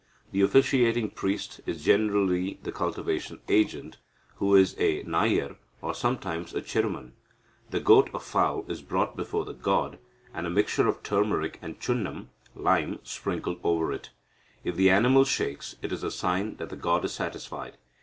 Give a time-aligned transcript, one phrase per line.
[0.31, 3.97] The officiating priest is generally the cultivation agent,
[4.37, 7.11] who is a Nayar, or sometimes a Cheruman.
[7.69, 9.99] The goat or fowl is brought before the god,
[10.33, 14.09] and a mixture of turmeric and chunam (lime) sprinkled over it.
[14.63, 17.77] If the animal shakes, it is a sign that the god is satisfied.